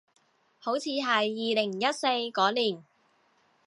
[0.57, 1.21] 好似係二
[1.53, 2.83] 零一四嗰年